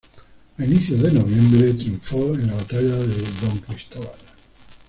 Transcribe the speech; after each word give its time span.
A 0.57 0.65
inicios 0.65 0.99
de 1.03 1.11
noviembre 1.11 1.73
triunfó 1.75 2.33
en 2.33 2.47
la 2.47 2.55
batalla 2.55 2.95
de 2.95 3.21
Don 3.43 3.59
Cristóbal. 3.59 4.17